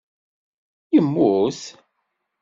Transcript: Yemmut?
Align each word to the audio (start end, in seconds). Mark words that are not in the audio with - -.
Yemmut? 0.93 1.59